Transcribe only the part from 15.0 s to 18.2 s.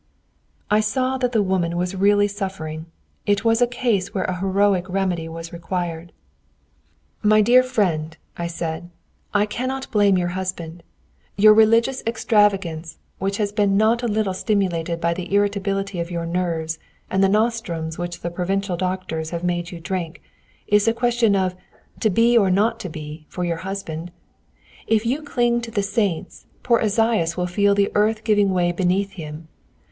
the irritability of your nerves and the nostrums